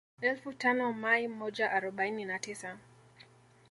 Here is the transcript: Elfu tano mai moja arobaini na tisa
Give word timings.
Elfu 0.21 0.53
tano 0.53 0.93
mai 0.93 1.27
moja 1.27 1.71
arobaini 1.71 2.25
na 2.25 2.39
tisa 2.39 2.77